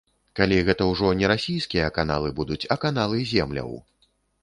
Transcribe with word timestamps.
Калі 0.37 0.55
гэта 0.69 0.87
ўжо 0.91 1.11
не 1.19 1.29
расійскія 1.33 1.93
каналы 2.01 2.35
будуць, 2.43 2.61
а 2.73 2.81
каналы 2.89 3.17
земляў. 3.37 3.71